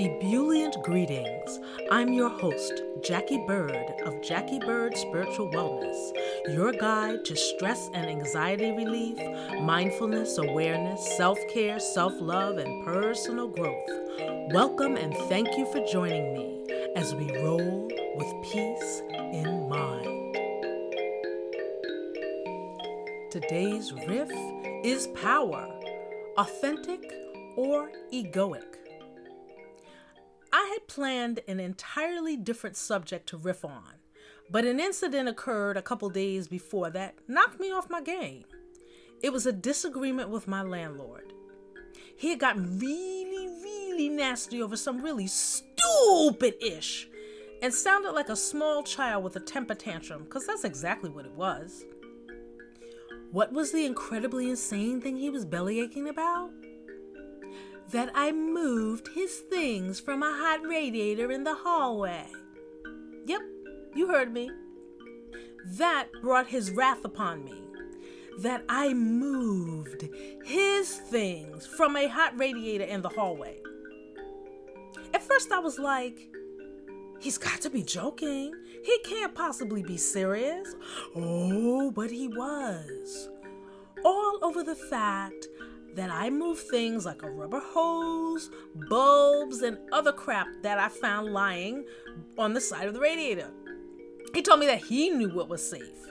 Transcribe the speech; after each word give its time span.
Ebullient 0.00 0.82
greetings. 0.82 1.60
I'm 1.90 2.14
your 2.14 2.30
host, 2.30 2.72
Jackie 3.02 3.44
Bird 3.46 3.92
of 4.06 4.22
Jackie 4.22 4.58
Bird 4.58 4.96
Spiritual 4.96 5.50
Wellness, 5.50 6.56
your 6.56 6.72
guide 6.72 7.22
to 7.26 7.36
stress 7.36 7.90
and 7.92 8.06
anxiety 8.06 8.72
relief, 8.72 9.18
mindfulness, 9.60 10.38
awareness, 10.38 11.06
self 11.18 11.38
care, 11.52 11.78
self 11.78 12.14
love, 12.18 12.56
and 12.56 12.82
personal 12.82 13.46
growth. 13.46 13.90
Welcome 14.54 14.96
and 14.96 15.14
thank 15.28 15.58
you 15.58 15.70
for 15.70 15.84
joining 15.84 16.32
me 16.32 16.64
as 16.96 17.14
we 17.14 17.30
roll 17.36 17.86
with 18.16 18.50
peace 18.50 19.02
in 19.34 19.68
mind. 19.68 20.34
Today's 23.30 23.92
riff 24.08 24.32
is 24.82 25.08
power, 25.08 25.68
authentic 26.38 27.12
or 27.58 27.90
egoic. 28.10 28.69
Planned 30.90 31.38
an 31.46 31.60
entirely 31.60 32.36
different 32.36 32.76
subject 32.76 33.28
to 33.28 33.36
riff 33.36 33.64
on, 33.64 33.94
but 34.50 34.64
an 34.64 34.80
incident 34.80 35.28
occurred 35.28 35.76
a 35.76 35.82
couple 35.82 36.10
days 36.10 36.48
before 36.48 36.90
that 36.90 37.14
knocked 37.28 37.60
me 37.60 37.70
off 37.70 37.88
my 37.88 38.00
game. 38.00 38.42
It 39.22 39.32
was 39.32 39.46
a 39.46 39.52
disagreement 39.52 40.30
with 40.30 40.48
my 40.48 40.62
landlord. 40.62 41.32
He 42.16 42.30
had 42.30 42.40
gotten 42.40 42.80
really, 42.80 43.46
really 43.62 44.08
nasty 44.08 44.60
over 44.60 44.76
some 44.76 45.00
really 45.00 45.28
stupid 45.28 46.54
ish 46.60 47.06
and 47.62 47.72
sounded 47.72 48.10
like 48.10 48.28
a 48.28 48.34
small 48.34 48.82
child 48.82 49.22
with 49.22 49.36
a 49.36 49.40
temper 49.40 49.76
tantrum, 49.76 50.24
because 50.24 50.44
that's 50.44 50.64
exactly 50.64 51.08
what 51.08 51.24
it 51.24 51.34
was. 51.34 51.84
What 53.30 53.52
was 53.52 53.70
the 53.70 53.86
incredibly 53.86 54.50
insane 54.50 55.00
thing 55.00 55.16
he 55.16 55.30
was 55.30 55.46
bellyaching 55.46 56.08
about? 56.08 56.50
That 57.90 58.10
I 58.14 58.30
moved 58.30 59.08
his 59.08 59.38
things 59.38 59.98
from 59.98 60.22
a 60.22 60.32
hot 60.32 60.62
radiator 60.62 61.32
in 61.32 61.44
the 61.44 61.54
hallway. 61.54 62.26
Yep, 63.26 63.40
you 63.94 64.06
heard 64.08 64.32
me. 64.32 64.50
That 65.72 66.08
brought 66.22 66.46
his 66.46 66.70
wrath 66.70 67.04
upon 67.04 67.44
me. 67.44 67.62
That 68.38 68.64
I 68.68 68.94
moved 68.94 70.08
his 70.44 70.96
things 70.96 71.66
from 71.66 71.96
a 71.96 72.06
hot 72.06 72.38
radiator 72.38 72.84
in 72.84 73.02
the 73.02 73.08
hallway. 73.08 73.60
At 75.12 75.22
first, 75.22 75.50
I 75.50 75.58
was 75.58 75.78
like, 75.78 76.28
he's 77.20 77.38
got 77.38 77.60
to 77.62 77.70
be 77.70 77.82
joking. 77.82 78.54
He 78.84 78.98
can't 79.04 79.34
possibly 79.34 79.82
be 79.82 79.96
serious. 79.96 80.74
Oh, 81.16 81.90
but 81.90 82.10
he 82.10 82.28
was. 82.28 83.28
All 84.04 84.38
over 84.42 84.62
the 84.62 84.76
fact 84.76 85.48
that 85.94 86.10
I 86.10 86.30
moved 86.30 86.62
things 86.62 87.04
like 87.04 87.22
a 87.22 87.30
rubber 87.30 87.60
hose, 87.60 88.50
bulbs, 88.88 89.62
and 89.62 89.78
other 89.92 90.12
crap 90.12 90.46
that 90.62 90.78
I 90.78 90.88
found 90.88 91.32
lying 91.32 91.84
on 92.38 92.52
the 92.52 92.60
side 92.60 92.86
of 92.86 92.94
the 92.94 93.00
radiator. 93.00 93.50
He 94.34 94.42
told 94.42 94.60
me 94.60 94.66
that 94.66 94.84
he 94.84 95.10
knew 95.10 95.30
what 95.30 95.48
was 95.48 95.68
safe. 95.68 96.06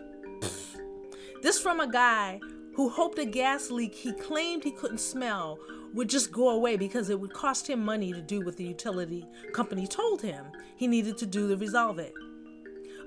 This 1.42 1.60
from 1.60 1.80
a 1.80 1.90
guy 1.90 2.40
who 2.76 2.90
hoped 2.90 3.18
a 3.20 3.26
gas 3.26 3.72
leak 3.72 3.96
he 3.96 4.12
claimed 4.14 4.64
he 4.64 4.72
couldn't 4.72 5.00
smell 5.00 5.58
would 5.94 6.10
just 6.10 6.32
go 6.32 6.50
away 6.50 6.76
because 6.76 7.10
it 7.10 7.20
would 7.20 7.34
cost 7.34 7.68
him 7.68 7.84
money 7.84 8.12
to 8.12 8.22
do 8.22 8.42
what 8.42 8.58
the 8.58 8.64
utility 8.64 9.26
company 9.54 9.88
told 9.88 10.22
him 10.22 10.46
he 10.76 10.88
needed 10.88 11.18
to 11.18 11.26
do 11.26 11.48
to 11.48 11.56
resolve 11.58 11.98
it. 11.98 12.14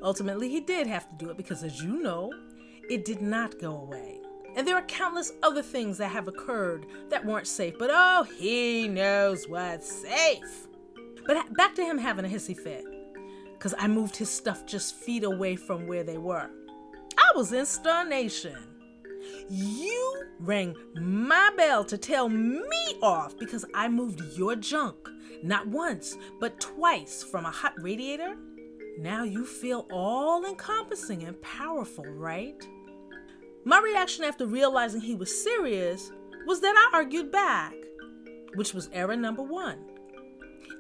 Ultimately, 0.03 0.49
he 0.49 0.61
did 0.61 0.87
have 0.87 1.09
to 1.09 1.25
do 1.25 1.31
it 1.31 1.37
because, 1.37 1.63
as 1.63 1.81
you 1.83 2.03
know, 2.03 2.33
it 2.91 3.05
did 3.05 3.23
not 3.23 3.59
go 3.61 3.77
away. 3.83 4.22
And 4.55 4.69
there 4.69 4.77
are 4.77 4.83
countless 4.83 5.33
other 5.43 5.63
things 5.63 5.99
that 5.99 6.09
have 6.09 6.29
occurred 6.29 6.87
that 7.09 7.25
weren't 7.25 7.47
safe, 7.47 7.79
but 7.79 7.91
oh, 7.93 8.25
he 8.39 8.87
knows 8.87 9.49
what's 9.49 9.91
safe. 9.91 10.69
But 11.27 11.55
back 11.55 11.75
to 11.77 11.85
him 11.85 11.99
having 11.99 12.25
a 12.25 12.29
hissy 12.29 12.57
fit, 12.59 12.85
because 13.53 13.75
I 13.79 13.89
moved 13.89 14.17
his 14.17 14.29
stuff 14.29 14.67
just 14.67 14.95
feet 14.97 15.25
away 15.25 15.57
from 15.57 15.87
where 15.87 16.05
they 16.05 16.19
were. 16.19 16.51
I 17.17 17.33
was 17.37 17.53
in 17.53 17.65
starnation. 17.65 18.57
You 19.49 20.25
rang 20.41 20.75
my 20.97 21.51
bell 21.57 21.85
to 21.85 21.97
tell 21.97 22.29
me 22.29 22.99
off 23.03 23.39
because 23.39 23.65
I 23.73 23.89
moved 23.89 24.21
your 24.37 24.57
junk, 24.57 24.97
not 25.43 25.67
once, 25.69 26.17
but 26.41 26.61
twice 26.61 27.23
from 27.23 27.47
a 27.47 27.51
hot 27.51 27.75
radiator? 27.79 28.37
Now 28.99 29.23
you 29.23 29.47
feel 29.47 29.87
all 29.91 30.45
encompassing 30.45 31.23
and 31.23 31.41
powerful, 31.41 32.05
right? 32.05 32.63
My 33.65 33.81
reaction 33.81 34.25
after 34.25 34.47
realizing 34.47 35.01
he 35.01 35.15
was 35.15 35.43
serious 35.43 36.11
was 36.47 36.61
that 36.61 36.75
I 36.77 36.97
argued 36.97 37.31
back, 37.31 37.75
which 38.55 38.75
was 38.75 38.91
error 38.93 39.17
number 39.17 39.43
one, 39.43 39.79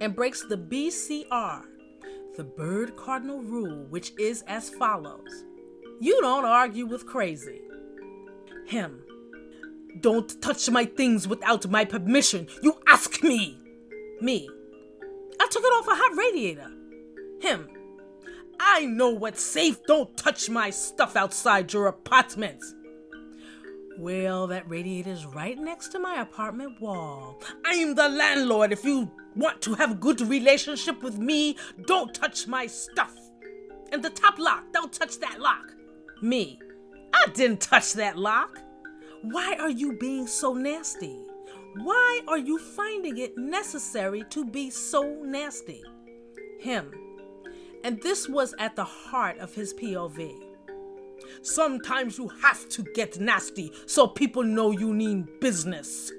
and 0.00 0.16
breaks 0.16 0.44
the 0.44 0.56
BCR, 0.56 1.62
the 2.36 2.44
bird 2.44 2.96
cardinal 2.96 3.40
rule, 3.42 3.86
which 3.88 4.12
is 4.18 4.42
as 4.48 4.70
follows 4.70 5.44
You 6.00 6.20
don't 6.22 6.44
argue 6.44 6.86
with 6.86 7.06
crazy. 7.06 7.60
Him. 8.66 9.04
Don't 10.00 10.40
touch 10.42 10.68
my 10.70 10.84
things 10.84 11.28
without 11.28 11.68
my 11.70 11.84
permission. 11.84 12.48
You 12.62 12.80
ask 12.88 13.22
me. 13.22 13.58
Me. 14.20 14.48
I 15.40 15.46
took 15.48 15.62
it 15.62 15.66
off 15.66 15.86
a 15.86 15.94
hot 15.94 16.16
radiator. 16.16 16.70
Him. 17.40 17.68
I 18.64 18.86
know 18.86 19.10
what's 19.10 19.42
safe. 19.42 19.84
Don't 19.86 20.16
touch 20.16 20.48
my 20.48 20.70
stuff 20.70 21.16
outside 21.16 21.72
your 21.72 21.88
apartment. 21.88 22.62
Well, 23.98 24.46
that 24.46 24.70
radiator's 24.70 25.26
right 25.26 25.58
next 25.58 25.88
to 25.88 25.98
my 25.98 26.20
apartment 26.20 26.80
wall. 26.80 27.42
I'm 27.64 27.96
the 27.96 28.08
landlord. 28.08 28.72
If 28.72 28.84
you 28.84 29.10
want 29.34 29.62
to 29.62 29.74
have 29.74 29.90
a 29.90 29.96
good 29.96 30.20
relationship 30.20 31.02
with 31.02 31.18
me, 31.18 31.56
don't 31.86 32.14
touch 32.14 32.46
my 32.46 32.66
stuff. 32.68 33.14
And 33.90 34.02
the 34.02 34.10
top 34.10 34.38
lock, 34.38 34.64
don't 34.72 34.92
touch 34.92 35.18
that 35.18 35.40
lock. 35.40 35.74
Me. 36.22 36.60
I 37.12 37.26
didn't 37.34 37.60
touch 37.60 37.94
that 37.94 38.16
lock. 38.16 38.60
Why 39.22 39.56
are 39.58 39.70
you 39.70 39.94
being 39.94 40.28
so 40.28 40.54
nasty? 40.54 41.18
Why 41.82 42.20
are 42.28 42.38
you 42.38 42.58
finding 42.58 43.18
it 43.18 43.36
necessary 43.36 44.24
to 44.30 44.44
be 44.44 44.70
so 44.70 45.02
nasty? 45.24 45.82
Him. 46.60 46.92
And 47.84 48.00
this 48.00 48.28
was 48.28 48.54
at 48.58 48.76
the 48.76 48.84
heart 48.84 49.38
of 49.38 49.54
his 49.54 49.74
POV. 49.74 50.32
Sometimes 51.42 52.18
you 52.18 52.28
have 52.42 52.68
to 52.70 52.82
get 52.94 53.18
nasty 53.18 53.72
so 53.86 54.06
people 54.06 54.42
know 54.42 54.70
you 54.70 54.92
mean 54.92 55.28
business. 55.40 56.12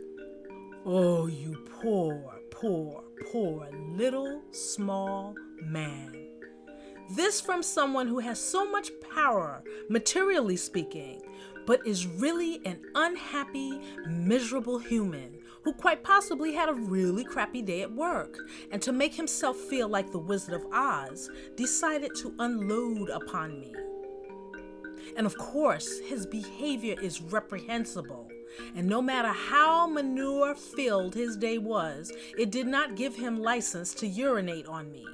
Oh, 0.86 1.28
you 1.28 1.58
poor, 1.82 2.42
poor, 2.52 3.04
poor 3.32 3.70
little 3.96 4.42
small 4.52 5.36
man. 5.62 6.14
This 7.12 7.40
from 7.40 7.64
someone 7.64 8.08
who 8.08 8.20
has 8.20 8.40
so 8.40 8.70
much 8.70 8.90
power, 9.14 9.64
materially 9.90 10.58
speaking, 10.58 11.22
but 11.66 11.86
is 11.86 12.08
really 12.08 12.66
an 12.66 12.82
unhappy, 12.96 13.80
miserable 14.08 14.80
human 14.80 15.38
who 15.64 15.74
quite 15.74 16.04
possibly 16.04 16.54
had 16.54 16.70
a 16.70 16.74
really 16.74 17.24
crappy 17.24 17.62
day 17.62 17.82
at 17.82 17.92
work, 17.92 18.38
and 18.72 18.82
to 18.82 18.92
make 18.92 19.16
himself 19.16 19.58
feel 19.58 19.88
like 19.88 20.12
the 20.12 20.20
Wizard 20.20 20.54
of 20.54 20.66
Oz, 20.72 21.30
decided 21.56 22.12
to 22.16 22.34
unload 22.40 23.10
upon 23.10 23.60
me. 23.60 23.74
And 25.16 25.26
of 25.26 25.38
course, 25.38 26.00
his 26.00 26.26
behavior 26.26 26.96
is 27.02 27.22
reprehensible. 27.22 28.30
And 28.76 28.88
no 28.88 29.02
matter 29.02 29.30
how 29.30 29.88
manure 29.88 30.56
filled 30.56 31.16
his 31.16 31.36
day 31.38 31.58
was, 31.58 32.12
it 32.38 32.52
did 32.52 32.68
not 32.68 32.96
give 32.96 33.16
him 33.16 33.40
license 33.40 33.94
to 33.96 34.08
urinate 34.08 34.68
on 34.68 34.92
me. 34.92 35.06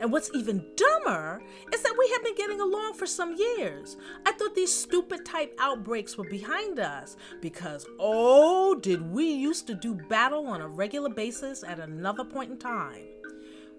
And 0.00 0.12
what's 0.12 0.30
even 0.34 0.64
dumber 0.76 1.42
is 1.72 1.82
that 1.82 1.96
we 1.98 2.08
have 2.10 2.24
been 2.24 2.34
getting 2.34 2.60
along 2.60 2.94
for 2.94 3.06
some 3.06 3.36
years. 3.36 3.96
I 4.26 4.32
thought 4.32 4.54
these 4.54 4.74
stupid 4.74 5.24
type 5.24 5.54
outbreaks 5.58 6.16
were 6.16 6.28
behind 6.28 6.78
us 6.78 7.16
because, 7.40 7.86
oh, 7.98 8.74
did 8.74 9.12
we 9.12 9.24
used 9.24 9.66
to 9.66 9.74
do 9.74 9.94
battle 9.94 10.46
on 10.46 10.60
a 10.60 10.68
regular 10.68 11.10
basis 11.10 11.64
at 11.64 11.78
another 11.78 12.24
point 12.24 12.50
in 12.50 12.58
time. 12.58 13.02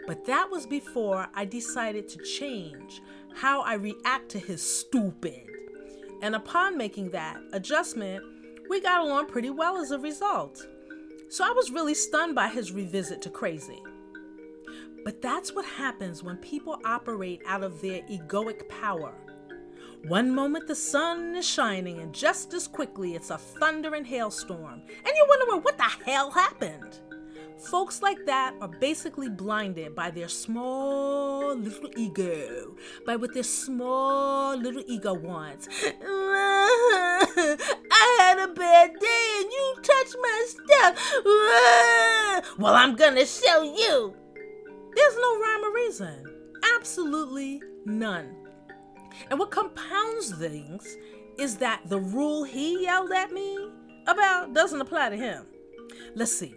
But 0.07 0.25
that 0.25 0.49
was 0.49 0.65
before 0.65 1.27
I 1.35 1.45
decided 1.45 2.07
to 2.09 2.23
change 2.23 3.01
how 3.35 3.61
I 3.61 3.75
react 3.75 4.29
to 4.29 4.39
his 4.39 4.61
stupid. 4.61 5.47
And 6.21 6.35
upon 6.35 6.77
making 6.77 7.11
that 7.11 7.37
adjustment, 7.53 8.23
we 8.69 8.81
got 8.81 9.01
along 9.01 9.27
pretty 9.27 9.49
well 9.49 9.77
as 9.77 9.91
a 9.91 9.99
result. 9.99 10.65
So 11.29 11.43
I 11.43 11.51
was 11.51 11.71
really 11.71 11.93
stunned 11.93 12.35
by 12.35 12.47
his 12.47 12.71
revisit 12.71 13.21
to 13.23 13.29
crazy. 13.29 13.81
But 15.03 15.21
that's 15.21 15.53
what 15.53 15.65
happens 15.65 16.23
when 16.23 16.37
people 16.37 16.79
operate 16.85 17.41
out 17.45 17.63
of 17.63 17.81
their 17.81 18.01
egoic 18.03 18.67
power. 18.69 19.13
One 20.07 20.33
moment 20.33 20.67
the 20.67 20.75
sun 20.75 21.35
is 21.35 21.47
shining, 21.47 21.99
and 21.99 22.13
just 22.13 22.53
as 22.53 22.67
quickly 22.67 23.15
it's 23.15 23.31
a 23.31 23.37
thunder 23.37 23.95
and 23.95 24.07
hailstorm, 24.07 24.81
and 24.81 25.13
you're 25.15 25.27
wondering 25.27 25.61
what 25.61 25.77
the 25.77 25.83
hell 26.05 26.31
happened. 26.31 26.99
Folks 27.69 28.01
like 28.01 28.25
that 28.25 28.55
are 28.61 28.69
basically 28.69 29.27
blinded 29.27 29.93
by 29.93 30.09
their 30.09 30.29
small 30.29 31.53
little 31.53 31.89
ego, 31.97 32.77
by 33.05 33.17
what 33.17 33.33
their 33.33 33.43
small 33.43 34.55
little 34.55 34.83
ego 34.87 35.13
wants. 35.13 35.67
I 35.83 37.57
had 38.19 38.39
a 38.39 38.47
bad 38.53 38.93
day 38.97 39.41
and 39.41 39.51
you 39.51 39.75
touched 39.81 40.15
my 40.21 40.45
stuff. 40.47 40.95
Well, 42.57 42.73
I'm 42.73 42.95
gonna 42.95 43.25
show 43.25 43.63
you. 43.63 44.15
There's 44.95 45.15
no 45.15 45.39
rhyme 45.39 45.63
or 45.63 45.73
reason. 45.73 46.25
Absolutely 46.75 47.61
none. 47.85 48.35
And 49.29 49.39
what 49.39 49.51
compounds 49.51 50.31
things 50.31 50.97
is 51.37 51.57
that 51.57 51.81
the 51.85 51.99
rule 51.99 52.43
he 52.43 52.83
yelled 52.83 53.11
at 53.11 53.31
me 53.31 53.69
about 54.07 54.53
doesn't 54.53 54.81
apply 54.81 55.09
to 55.09 55.17
him. 55.17 55.45
Let's 56.15 56.35
see. 56.35 56.55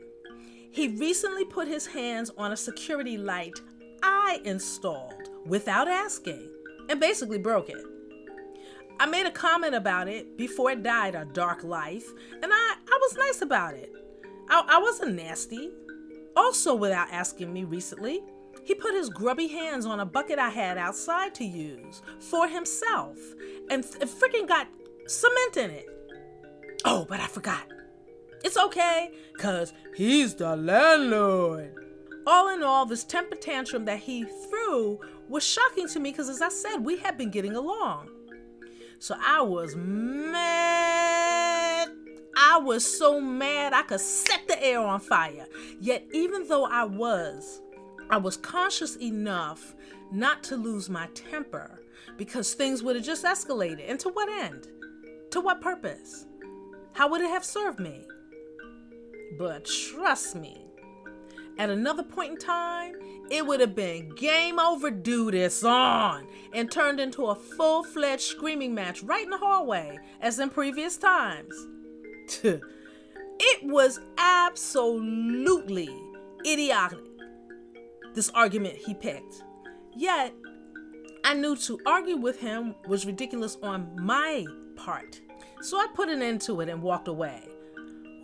He 0.71 0.89
recently 0.89 1.45
put 1.45 1.69
his 1.69 1.87
hands 1.87 2.31
on 2.37 2.53
a 2.53 2.57
security 2.57 3.19
light 3.19 3.61
I 4.03 4.41
installed 4.45 5.29
without 5.47 5.87
asking 5.87 6.49
and 6.89 6.99
basically 6.99 7.39
broke 7.39 7.69
it. 7.69 7.85
I 8.99 9.07
made 9.07 9.27
a 9.27 9.31
comment 9.31 9.75
about 9.75 10.09
it 10.09 10.37
before 10.37 10.71
it 10.71 10.83
died 10.83 11.15
a 11.15 11.25
dark 11.25 11.65
life, 11.65 12.07
and 12.43 12.53
I, 12.53 12.75
I 12.87 12.99
was 13.01 13.17
nice 13.17 13.43
about 13.43 13.75
it. 13.75 13.93
I, 14.49 14.65
I 14.69 14.79
wasn't 14.79 15.15
nasty. 15.15 15.71
Also, 16.37 16.75
without 16.75 17.11
asking 17.11 17.53
me 17.53 17.65
recently, 17.65 18.23
he 18.65 18.75
put 18.75 18.95
his 18.95 19.09
grubby 19.09 19.49
hands 19.49 19.87
on 19.87 20.01
a 20.01 20.07
bucket 20.07 20.39
I 20.39 20.51
had 20.51 20.79
outside 20.79 21.35
to 21.37 21.45
use 21.45 22.03
for 22.21 22.49
himself 22.49 23.19
and, 23.71 23.85
and 24.01 24.11
freaking 24.11 24.47
got 24.47 24.69
cement 25.07 25.57
in 25.57 25.71
it. 25.71 25.87
Oh, 26.85 27.05
but 27.09 27.21
I 27.21 27.27
forgot. 27.27 27.63
It's 28.45 28.57
okay, 28.57 29.13
because 29.35 29.73
he's 29.95 30.35
the 30.35 30.57
landlord. 30.57 31.75
All 32.27 32.49
in 32.55 32.63
all, 32.63 32.87
this 32.87 33.05
temper 33.05 33.37
tantrum 33.37 33.85
that 33.85 33.99
he 33.99 34.25
threw 34.25 35.01
was 35.29 35.45
shocking 35.45 35.89
to 35.89 36.01
me 36.01 36.11
because, 36.11 36.29
as 36.29 36.43
I 36.43 36.49
said, 36.49 36.79
we 36.79 36.97
had 36.99 37.19
been 37.19 37.31
getting 37.31 37.57
along. 37.57 38.09
So 38.99 39.17
I 39.21 39.43
was 39.43 39.75
mad. 39.77 40.62
I 42.53 42.59
was 42.59 42.85
so 42.85 43.19
mad 43.19 43.73
I 43.73 43.81
could 43.81 43.99
set 43.99 44.47
the 44.47 44.63
air 44.63 44.79
on 44.79 45.01
fire. 45.01 45.47
Yet, 45.81 46.07
even 46.13 46.47
though 46.47 46.67
I 46.67 46.85
was, 46.85 47.63
I 48.11 48.19
was 48.19 48.37
conscious 48.37 48.97
enough 48.97 49.75
not 50.11 50.43
to 50.45 50.57
lose 50.57 50.91
my 50.91 51.07
temper 51.15 51.81
because 52.19 52.53
things 52.53 52.83
would 52.83 52.95
have 52.95 53.07
just 53.07 53.25
escalated. 53.25 53.89
And 53.89 53.99
to 54.01 54.11
what 54.11 54.29
end? 54.29 54.69
To 55.31 55.41
what 55.41 55.63
purpose? 55.63 56.27
How 56.93 57.09
would 57.09 57.23
it 57.23 57.31
have 57.31 57.43
served 57.43 57.81
me? 57.81 58.07
But 59.39 59.65
trust 59.65 60.37
me, 60.37 60.67
at 61.57 61.71
another 61.71 62.03
point 62.03 62.33
in 62.33 62.39
time, 62.39 62.97
it 63.31 63.47
would 63.47 63.61
have 63.61 63.75
been 63.75 64.11
game 64.11 64.59
over, 64.59 64.91
do 64.91 65.31
this 65.31 65.65
on, 65.65 66.27
and 66.53 66.71
turned 66.71 67.01
into 67.01 67.29
a 67.29 67.35
full 67.35 67.83
fledged 67.83 68.25
screaming 68.25 68.75
match 68.75 69.03
right 69.03 69.25
in 69.25 69.31
the 69.31 69.39
hallway, 69.39 69.99
as 70.21 70.39
in 70.39 70.51
previous 70.51 70.99
times. 70.99 71.55
it 72.43 73.63
was 73.63 74.01
absolutely 74.19 75.91
idiotic, 76.47 76.99
this 78.15 78.31
argument 78.31 78.77
he 78.77 78.95
picked. 78.95 79.43
Yet, 79.95 80.35
I 81.25 81.35
knew 81.35 81.57
to 81.57 81.79
argue 81.87 82.17
with 82.17 82.41
him 82.41 82.75
was 82.89 83.07
ridiculous 83.07 83.57
on 83.63 83.95
my 83.97 84.45
part. 84.77 85.21
So 85.61 85.77
I 85.77 85.87
put 85.95 86.09
an 86.09 86.23
end 86.23 86.41
to 86.43 86.61
it 86.61 86.69
and 86.69 86.83
walked 86.83 87.09
away. 87.09 87.43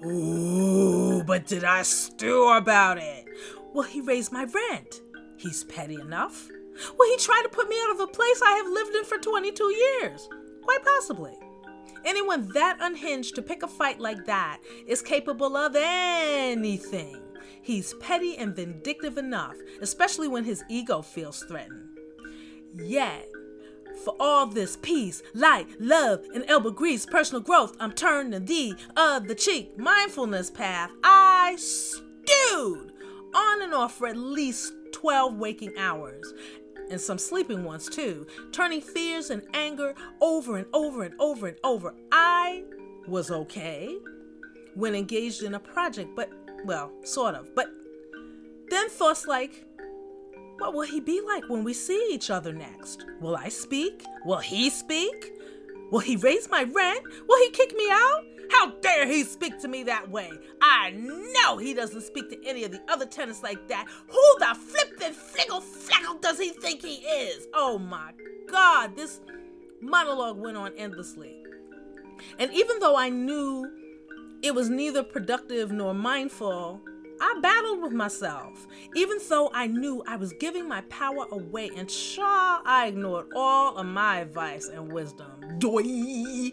Ooh, 0.04 1.22
but 1.24 1.46
did 1.46 1.64
I 1.64 1.82
stew 1.82 2.48
about 2.50 2.98
it? 2.98 3.26
Well, 3.72 3.84
he 3.84 4.00
raised 4.00 4.32
my 4.32 4.44
rent. 4.44 5.00
He's 5.36 5.64
petty 5.64 5.94
enough. 5.94 6.48
Well, 6.96 7.08
he 7.10 7.16
tried 7.16 7.42
to 7.42 7.48
put 7.48 7.68
me 7.68 7.76
out 7.84 7.90
of 7.92 8.00
a 8.00 8.06
place 8.06 8.40
I 8.44 8.52
have 8.52 8.66
lived 8.66 8.94
in 8.94 9.04
for 9.04 9.18
22 9.18 9.64
years. 9.64 10.28
Quite 10.62 10.84
possibly. 10.84 11.34
Anyone 12.04 12.48
that 12.54 12.78
unhinged 12.80 13.34
to 13.34 13.42
pick 13.42 13.62
a 13.62 13.68
fight 13.68 14.00
like 14.00 14.26
that 14.26 14.60
is 14.86 15.02
capable 15.02 15.56
of 15.56 15.76
anything. 15.76 17.20
He's 17.62 17.94
petty 17.94 18.36
and 18.36 18.54
vindictive 18.54 19.18
enough, 19.18 19.56
especially 19.80 20.28
when 20.28 20.44
his 20.44 20.64
ego 20.68 21.02
feels 21.02 21.42
threatened. 21.42 21.98
Yet, 22.76 23.28
for 24.04 24.14
all 24.20 24.46
this 24.46 24.76
peace, 24.76 25.22
light, 25.34 25.68
love, 25.80 26.24
and 26.34 26.44
elbow 26.48 26.70
grease, 26.70 27.04
personal 27.04 27.42
growth, 27.42 27.76
I'm 27.80 27.92
turning 27.92 28.44
the 28.44 28.74
other 28.96 29.34
cheek. 29.34 29.76
Mindfulness 29.78 30.50
path, 30.50 30.90
I 31.02 31.56
stewed 31.56 32.92
on 33.34 33.62
and 33.62 33.74
off 33.74 33.96
for 33.98 34.06
at 34.06 34.16
least 34.16 34.72
12 34.92 35.34
waking 35.34 35.76
hours 35.76 36.32
and 36.90 37.00
some 37.00 37.18
sleeping 37.18 37.64
ones 37.64 37.88
too, 37.88 38.26
turning 38.52 38.80
fears 38.80 39.30
and 39.30 39.42
anger 39.54 39.94
over 40.20 40.56
and 40.56 40.66
over 40.72 41.02
and 41.02 41.14
over 41.20 41.48
and 41.48 41.58
over. 41.64 41.94
I 42.12 42.64
was 43.06 43.30
okay 43.30 43.96
when 44.74 44.94
engaged 44.94 45.42
in 45.42 45.54
a 45.54 45.60
project, 45.60 46.10
but, 46.14 46.30
well, 46.64 46.92
sort 47.04 47.34
of. 47.34 47.54
But 47.54 47.68
then 48.70 48.88
thoughts 48.88 49.26
like, 49.26 49.64
what 50.58 50.74
will 50.74 50.86
he 50.86 51.00
be 51.00 51.20
like 51.20 51.48
when 51.48 51.64
we 51.64 51.72
see 51.72 52.10
each 52.10 52.30
other 52.30 52.52
next? 52.52 53.04
Will 53.20 53.36
I 53.36 53.48
speak? 53.48 54.04
Will 54.24 54.38
he 54.38 54.70
speak? 54.70 55.32
Will 55.90 56.00
he 56.00 56.16
raise 56.16 56.50
my 56.50 56.64
rent? 56.64 57.02
Will 57.28 57.42
he 57.44 57.50
kick 57.50 57.74
me 57.76 57.88
out? 57.90 58.24
How 58.50 58.70
dare 58.80 59.06
he 59.06 59.24
speak 59.24 59.58
to 59.60 59.68
me 59.68 59.82
that 59.84 60.10
way? 60.10 60.30
I 60.60 60.90
know 60.90 61.58
he 61.58 61.74
doesn't 61.74 62.02
speak 62.02 62.30
to 62.30 62.46
any 62.46 62.64
of 62.64 62.72
the 62.72 62.80
other 62.88 63.06
tenants 63.06 63.42
like 63.42 63.68
that. 63.68 63.86
Who 64.08 64.38
the 64.38 64.56
flippin' 64.58 65.14
fliggle 65.14 65.62
flackle 65.62 66.18
does 66.18 66.38
he 66.38 66.50
think 66.50 66.82
he 66.82 66.96
is? 66.96 67.46
Oh 67.54 67.78
my 67.78 68.12
god, 68.50 68.96
this 68.96 69.20
monologue 69.80 70.38
went 70.38 70.56
on 70.56 70.72
endlessly. 70.76 71.42
And 72.38 72.52
even 72.52 72.78
though 72.80 72.96
I 72.96 73.10
knew 73.10 73.70
it 74.42 74.54
was 74.54 74.68
neither 74.68 75.02
productive 75.02 75.70
nor 75.70 75.94
mindful, 75.94 76.80
I 77.20 77.38
battled 77.42 77.82
with 77.82 77.92
myself, 77.92 78.66
even 78.94 79.18
though 79.28 79.50
I 79.52 79.66
knew 79.66 80.02
I 80.06 80.16
was 80.16 80.32
giving 80.34 80.68
my 80.68 80.82
power 80.82 81.26
away, 81.32 81.70
and 81.76 81.90
sure, 81.90 82.24
I 82.24 82.86
ignored 82.88 83.26
all 83.34 83.76
of 83.76 83.86
my 83.86 84.20
advice 84.20 84.68
and 84.68 84.92
wisdom. 84.92 85.58
Doi! 85.58 86.52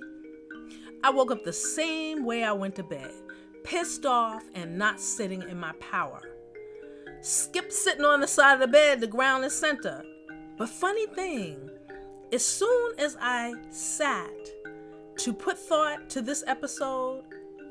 I 1.05 1.11
woke 1.11 1.29
up 1.29 1.43
the 1.43 1.53
same 1.53 2.25
way 2.25 2.43
I 2.43 2.51
went 2.51 2.73
to 2.77 2.83
bed, 2.83 3.11
pissed 3.63 4.07
off 4.07 4.43
and 4.55 4.75
not 4.75 4.99
sitting 4.99 5.43
in 5.43 5.55
my 5.55 5.71
power. 5.73 6.19
Skip 7.21 7.71
sitting 7.71 8.03
on 8.03 8.21
the 8.21 8.27
side 8.27 8.55
of 8.55 8.59
the 8.59 8.67
bed, 8.67 9.01
the 9.01 9.05
ground 9.05 9.43
and 9.43 9.53
center. 9.53 10.03
But 10.57 10.67
funny 10.67 11.05
thing, 11.05 11.69
as 12.33 12.43
soon 12.43 12.93
as 12.97 13.17
I 13.21 13.53
sat 13.69 14.33
to 15.17 15.31
put 15.31 15.59
thought 15.59 16.09
to 16.09 16.23
this 16.23 16.43
episode, 16.47 17.25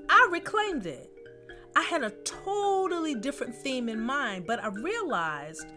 I 0.08 0.28
reclaimed 0.30 0.86
it. 0.86 1.10
I 1.74 1.82
had 1.82 2.04
a 2.04 2.10
totally 2.10 3.16
different 3.16 3.52
theme 3.52 3.88
in 3.88 3.98
mind, 3.98 4.46
but 4.46 4.62
I 4.62 4.68
realized 4.68 5.72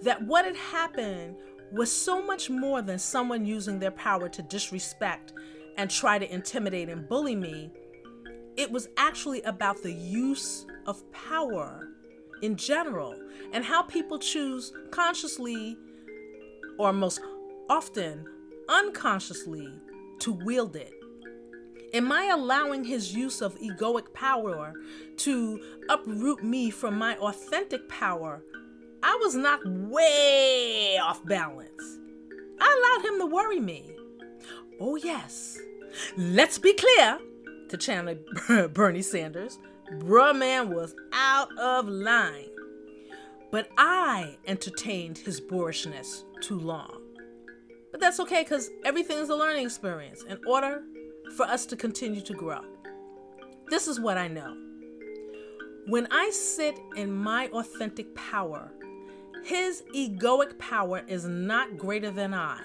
that 0.00 0.26
what 0.26 0.46
had 0.46 0.56
happened 0.56 1.36
was 1.72 1.92
so 1.92 2.22
much 2.22 2.48
more 2.48 2.80
than 2.80 2.98
someone 2.98 3.44
using 3.44 3.78
their 3.78 3.90
power 3.90 4.30
to 4.30 4.42
disrespect 4.42 5.34
and 5.76 5.90
try 5.90 6.18
to 6.18 6.32
intimidate 6.32 6.88
and 6.88 7.08
bully 7.08 7.36
me. 7.36 7.70
It 8.56 8.70
was 8.70 8.88
actually 8.96 9.42
about 9.42 9.82
the 9.82 9.92
use 9.92 10.66
of 10.86 11.10
power 11.12 11.88
in 12.42 12.56
general 12.56 13.14
and 13.52 13.64
how 13.64 13.82
people 13.82 14.18
choose 14.18 14.72
consciously 14.90 15.76
or 16.78 16.92
most 16.92 17.20
often 17.70 18.26
unconsciously 18.68 19.68
to 20.20 20.32
wield 20.32 20.76
it. 20.76 20.92
Am 21.94 22.10
I 22.10 22.26
allowing 22.26 22.84
his 22.84 23.14
use 23.14 23.42
of 23.42 23.58
egoic 23.58 24.14
power 24.14 24.72
to 25.18 25.60
uproot 25.90 26.42
me 26.42 26.70
from 26.70 26.96
my 26.96 27.16
authentic 27.16 27.86
power? 27.88 28.42
I 29.02 29.18
was 29.20 29.34
knocked 29.34 29.66
way 29.66 30.98
off 31.02 31.24
balance. 31.26 31.98
I 32.60 32.96
allowed 32.98 33.12
him 33.12 33.18
to 33.20 33.26
worry 33.26 33.60
me. 33.60 33.91
Oh, 34.80 34.96
yes. 34.96 35.58
Let's 36.16 36.58
be 36.58 36.74
clear, 36.74 37.18
to 37.68 37.76
channel 37.76 38.16
Bernie 38.72 39.02
Sanders, 39.02 39.58
bruh 39.98 40.36
man 40.36 40.74
was 40.74 40.94
out 41.12 41.56
of 41.58 41.88
line. 41.88 42.48
But 43.50 43.68
I 43.76 44.38
entertained 44.46 45.18
his 45.18 45.40
boorishness 45.40 46.24
too 46.40 46.58
long. 46.58 47.00
But 47.90 48.00
that's 48.00 48.18
okay 48.20 48.42
because 48.42 48.70
everything 48.84 49.18
is 49.18 49.28
a 49.28 49.36
learning 49.36 49.66
experience. 49.66 50.22
In 50.22 50.38
order 50.46 50.82
for 51.36 51.44
us 51.46 51.66
to 51.66 51.76
continue 51.76 52.20
to 52.20 52.34
grow. 52.34 52.60
This 53.68 53.88
is 53.88 53.98
what 53.98 54.18
I 54.18 54.28
know. 54.28 54.56
When 55.86 56.06
I 56.10 56.30
sit 56.30 56.78
in 56.96 57.12
my 57.12 57.48
authentic 57.48 58.14
power, 58.14 58.70
his 59.44 59.82
egoic 59.94 60.58
power 60.58 61.02
is 61.08 61.24
not 61.24 61.76
greater 61.76 62.10
than 62.10 62.34
I. 62.34 62.60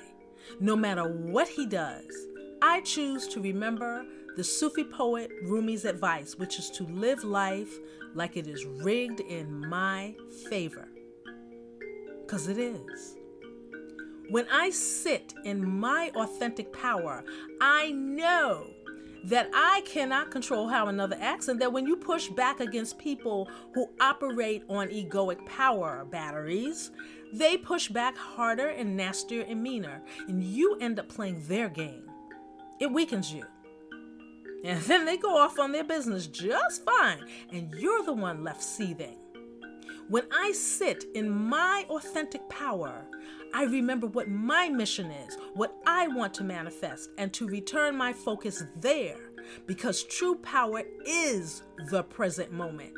No 0.59 0.75
matter 0.75 1.03
what 1.03 1.47
he 1.47 1.65
does, 1.65 2.27
I 2.61 2.81
choose 2.81 3.27
to 3.29 3.41
remember 3.41 4.05
the 4.35 4.43
Sufi 4.43 4.83
poet 4.83 5.31
Rumi's 5.43 5.85
advice, 5.85 6.35
which 6.35 6.59
is 6.59 6.69
to 6.71 6.83
live 6.83 7.23
life 7.23 7.79
like 8.13 8.37
it 8.37 8.47
is 8.47 8.65
rigged 8.65 9.19
in 9.19 9.67
my 9.67 10.15
favor. 10.49 10.87
Because 12.21 12.47
it 12.47 12.57
is. 12.57 13.15
When 14.29 14.45
I 14.51 14.69
sit 14.71 15.33
in 15.45 15.65
my 15.65 16.11
authentic 16.15 16.73
power, 16.73 17.23
I 17.61 17.91
know 17.91 18.67
that 19.23 19.49
I 19.53 19.81
cannot 19.85 20.31
control 20.31 20.67
how 20.67 20.87
another 20.87 21.17
acts, 21.19 21.47
and 21.47 21.59
that 21.61 21.71
when 21.71 21.85
you 21.85 21.95
push 21.95 22.27
back 22.29 22.59
against 22.59 22.97
people 22.97 23.49
who 23.73 23.89
operate 23.99 24.63
on 24.69 24.87
egoic 24.89 25.45
power 25.45 26.05
batteries, 26.09 26.91
they 27.33 27.57
push 27.57 27.89
back 27.89 28.17
harder 28.17 28.69
and 28.69 28.95
nastier 28.95 29.45
and 29.47 29.61
meaner, 29.61 30.01
and 30.27 30.43
you 30.43 30.77
end 30.79 30.99
up 30.99 31.09
playing 31.09 31.43
their 31.47 31.69
game. 31.69 32.09
It 32.79 32.91
weakens 32.91 33.33
you. 33.33 33.43
And 34.63 34.81
then 34.81 35.05
they 35.05 35.17
go 35.17 35.37
off 35.37 35.59
on 35.59 35.71
their 35.71 35.83
business 35.83 36.27
just 36.27 36.83
fine, 36.83 37.25
and 37.51 37.73
you're 37.75 38.03
the 38.03 38.13
one 38.13 38.43
left 38.43 38.63
seething. 38.63 39.17
When 40.09 40.23
I 40.31 40.51
sit 40.53 41.03
in 41.15 41.29
my 41.29 41.85
authentic 41.89 42.47
power, 42.49 43.05
I 43.53 43.63
remember 43.63 44.07
what 44.07 44.29
my 44.29 44.69
mission 44.69 45.11
is, 45.11 45.37
what 45.53 45.75
I 45.85 46.07
want 46.07 46.33
to 46.35 46.43
manifest, 46.43 47.09
and 47.17 47.33
to 47.33 47.47
return 47.47 47.95
my 47.95 48.13
focus 48.13 48.63
there 48.79 49.26
because 49.65 50.03
true 50.03 50.35
power 50.35 50.83
is 51.05 51.63
the 51.89 52.03
present 52.03 52.51
moment. 52.51 52.95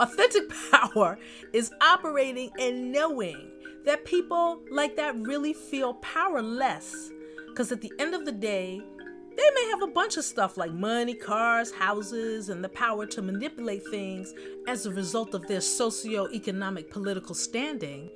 Authentic 0.00 0.50
power 0.70 1.18
is 1.52 1.70
operating 1.80 2.50
and 2.58 2.92
knowing 2.92 3.50
that 3.84 4.04
people 4.04 4.60
like 4.70 4.96
that 4.96 5.16
really 5.26 5.52
feel 5.52 5.94
powerless. 5.94 7.10
Because 7.48 7.72
at 7.72 7.80
the 7.80 7.92
end 7.98 8.14
of 8.14 8.24
the 8.24 8.32
day, 8.32 8.80
they 9.36 9.50
may 9.54 9.70
have 9.70 9.82
a 9.82 9.86
bunch 9.86 10.16
of 10.16 10.24
stuff 10.24 10.56
like 10.56 10.72
money, 10.72 11.14
cars, 11.14 11.72
houses, 11.72 12.48
and 12.48 12.62
the 12.62 12.68
power 12.68 13.06
to 13.06 13.22
manipulate 13.22 13.82
things 13.90 14.34
as 14.66 14.86
a 14.86 14.92
result 14.92 15.34
of 15.34 15.46
their 15.46 15.60
socio-economic 15.60 16.90
political 16.90 17.34
standing. 17.34 18.10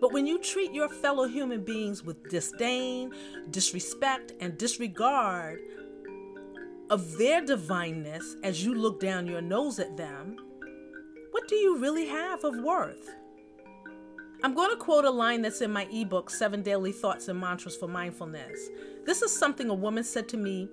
But 0.00 0.12
when 0.12 0.26
you 0.26 0.38
treat 0.38 0.72
your 0.72 0.88
fellow 0.88 1.26
human 1.26 1.62
beings 1.64 2.04
with 2.04 2.28
disdain, 2.30 3.12
disrespect, 3.50 4.32
and 4.40 4.56
disregard 4.56 5.60
of 6.88 7.18
their 7.18 7.44
divineness 7.44 8.36
as 8.42 8.64
you 8.64 8.74
look 8.74 9.00
down 9.00 9.26
your 9.26 9.42
nose 9.42 9.78
at 9.78 9.96
them, 9.96 10.36
what 11.30 11.46
do 11.48 11.56
you 11.56 11.78
really 11.78 12.06
have 12.06 12.44
of 12.44 12.56
worth? 12.56 13.10
I'm 14.42 14.54
going 14.54 14.70
to 14.70 14.76
quote 14.76 15.04
a 15.04 15.10
line 15.10 15.42
that's 15.42 15.60
in 15.60 15.70
my 15.70 15.86
ebook, 15.92 16.30
Seven 16.30 16.62
Daily 16.62 16.92
Thoughts 16.92 17.28
and 17.28 17.38
Mantras 17.38 17.76
for 17.76 17.86
Mindfulness. 17.86 18.70
This 19.04 19.20
is 19.20 19.36
something 19.36 19.68
a 19.68 19.74
woman 19.74 20.02
said 20.02 20.28
to 20.30 20.38
me 20.38 20.68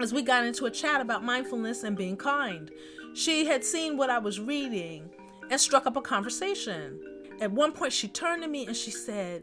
as 0.00 0.14
we 0.14 0.22
got 0.22 0.44
into 0.46 0.64
a 0.64 0.70
chat 0.70 1.02
about 1.02 1.22
mindfulness 1.22 1.82
and 1.82 1.94
being 1.94 2.16
kind. 2.16 2.70
She 3.12 3.44
had 3.44 3.64
seen 3.64 3.98
what 3.98 4.08
I 4.08 4.18
was 4.18 4.40
reading 4.40 5.10
and 5.50 5.60
struck 5.60 5.86
up 5.86 5.96
a 5.96 6.00
conversation. 6.00 6.98
At 7.38 7.52
one 7.52 7.72
point, 7.72 7.92
she 7.92 8.08
turned 8.08 8.42
to 8.42 8.48
me 8.48 8.66
and 8.66 8.76
she 8.76 8.90
said, 8.90 9.42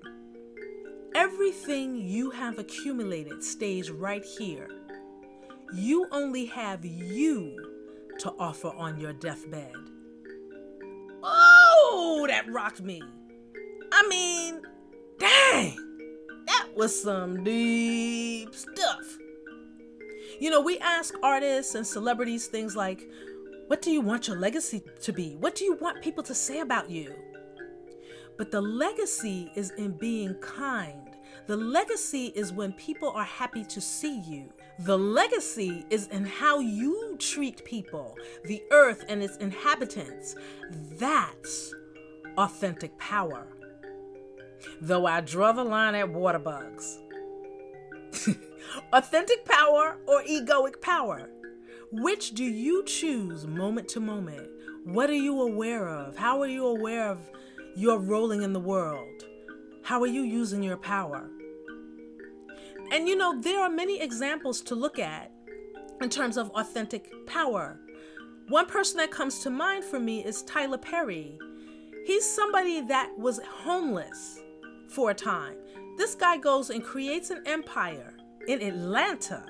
Everything 1.14 1.96
you 1.96 2.32
have 2.32 2.58
accumulated 2.58 3.44
stays 3.44 3.92
right 3.92 4.26
here. 4.26 4.68
You 5.76 6.08
only 6.12 6.46
have 6.48 6.84
you 6.84 7.56
to 8.18 8.34
offer 8.40 8.70
on 8.70 9.00
your 9.00 9.14
deathbed. 9.14 9.76
Oh, 11.22 12.26
that 12.28 12.52
rocked 12.52 12.82
me. 12.82 13.04
I 14.04 14.08
mean, 14.10 14.62
dang, 15.18 15.78
that 16.46 16.68
was 16.76 17.02
some 17.02 17.44
deep 17.44 18.54
stuff. 18.54 19.18
You 20.40 20.50
know, 20.50 20.62
we 20.62 20.78
ask 20.80 21.14
artists 21.24 21.76
and 21.76 21.88
celebrities 21.88 22.48
things 22.48 22.76
like, 22.76 23.10
What 23.68 23.82
do 23.82 23.92
you 23.92 24.02
want 24.02 24.28
your 24.28 24.38
legacy 24.38 24.84
to 25.02 25.14
be? 25.14 25.36
What 25.36 25.56
do 25.56 25.64
you 25.64 25.76
want 25.76 26.02
people 26.02 26.24
to 26.24 26.36
say 26.36 26.60
about 26.60 26.90
you? 26.90 27.14
But 28.38 28.52
the 28.52 28.62
legacy 28.62 29.52
is 29.56 29.72
in 29.72 29.92
being 29.98 30.34
kind. 30.36 31.12
The 31.48 31.56
legacy 31.56 32.28
is 32.36 32.52
when 32.52 32.74
people 32.74 33.10
are 33.12 33.24
happy 33.24 33.64
to 33.66 33.80
see 33.80 34.20
you. 34.22 34.52
The 34.80 34.98
legacy 34.98 35.86
is 35.90 36.08
in 36.08 36.26
how 36.26 36.60
you 36.60 37.16
treat 37.20 37.64
people, 37.64 38.18
the 38.46 38.64
earth 38.72 39.06
and 39.08 39.24
its 39.24 39.38
inhabitants. 39.38 40.36
That's 40.72 41.74
authentic 42.38 42.98
power 42.98 43.48
though 44.82 45.06
I 45.06 45.22
draw 45.22 45.52
the 45.52 45.64
line 45.64 45.96
at 45.96 46.10
water 46.10 46.40
bugs. 46.40 47.00
Authentic 48.94 49.46
power 49.46 49.98
or 50.08 50.24
egoic 50.24 50.82
power? 50.82 51.30
Which 51.92 52.32
do 52.32 52.44
you 52.44 52.84
choose 52.86 53.46
moment 53.46 53.88
to 53.90 54.00
moment? 54.00 54.50
What 54.86 55.10
are 55.10 55.14
you 55.16 55.42
aware 55.42 55.88
of? 55.88 56.18
How 56.18 56.42
are 56.42 56.48
you 56.48 56.66
aware 56.66 57.10
of 57.10 57.20
your 57.76 58.00
rolling 58.00 58.42
in 58.42 58.54
the 58.54 58.60
world? 58.60 59.24
How 59.84 60.02
are 60.02 60.08
you 60.08 60.24
using 60.24 60.64
your 60.64 60.78
power? 60.78 61.30
And 62.92 63.08
you 63.08 63.16
know, 63.16 63.40
there 63.40 63.62
are 63.62 63.70
many 63.70 64.02
examples 64.02 64.62
to 64.62 64.76
look 64.76 65.00
at 65.00 65.32
in 66.02 66.10
terms 66.10 66.38
of 66.38 66.50
authentic 66.52 67.12
power. 67.26 67.80
One 68.50 68.66
person 68.66 68.98
that 68.98 69.12
comes 69.12 69.40
to 69.40 69.50
mind 69.50 69.84
for 69.84 70.00
me 70.00 70.24
is 70.24 70.44
Tyler 70.44 70.78
Perry. 70.78 71.38
He's 72.06 72.30
somebody 72.30 72.82
that 72.82 73.12
was 73.18 73.40
homeless 73.40 74.40
for 74.94 75.10
a 75.10 75.14
time. 75.14 75.56
This 75.98 76.16
guy 76.16 76.38
goes 76.38 76.70
and 76.70 76.84
creates 76.84 77.30
an 77.30 77.44
empire 77.46 78.14
in 78.48 78.62
Atlanta, 78.62 79.46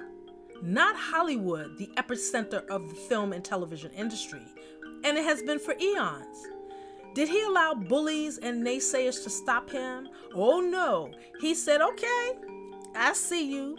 not 0.61 0.95
Hollywood, 0.95 1.77
the 1.77 1.89
epicenter 1.97 2.65
of 2.67 2.87
the 2.89 2.95
film 2.95 3.33
and 3.33 3.43
television 3.43 3.91
industry, 3.91 4.43
and 5.03 5.17
it 5.17 5.23
has 5.23 5.41
been 5.43 5.59
for 5.59 5.75
eons. 5.79 6.47
Did 7.13 7.29
he 7.29 7.43
allow 7.43 7.73
bullies 7.73 8.37
and 8.37 8.65
naysayers 8.65 9.23
to 9.23 9.29
stop 9.29 9.69
him? 9.69 10.07
Oh 10.33 10.61
no. 10.61 11.11
He 11.39 11.53
said, 11.53 11.81
okay, 11.81 12.31
I 12.95 13.13
see 13.13 13.51
you 13.51 13.77